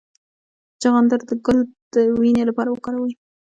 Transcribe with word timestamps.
د 0.73 0.73
چغندر 0.81 1.19
ګل 1.45 1.59
د 1.93 1.95
وینې 2.19 2.43
لپاره 2.49 2.69
وکاروئ 2.71 3.13